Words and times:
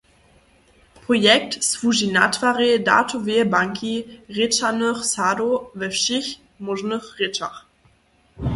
Projekt 1.05 1.63
słuži 1.65 2.07
natwarej 2.17 2.83
datoweje 2.89 3.43
banki 3.55 3.93
rěčanych 4.37 4.99
sadow 5.13 5.51
we 5.79 5.87
wšěch 5.95 6.27
móžnych 6.65 7.05
rěčach. 7.19 7.57